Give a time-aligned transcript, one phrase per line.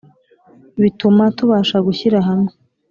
[0.81, 2.51] bituma tubasha gushyira hamwe,